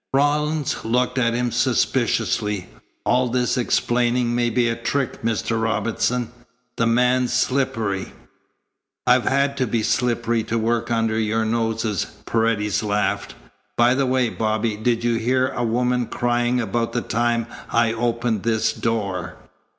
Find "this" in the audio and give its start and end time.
3.29-3.55, 18.41-18.73